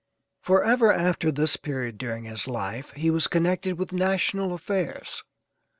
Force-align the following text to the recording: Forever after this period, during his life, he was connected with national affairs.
Forever 0.41 0.91
after 0.91 1.31
this 1.31 1.57
period, 1.57 1.99
during 1.99 2.23
his 2.23 2.47
life, 2.47 2.89
he 2.93 3.11
was 3.11 3.27
connected 3.27 3.77
with 3.77 3.93
national 3.93 4.51
affairs. 4.55 5.23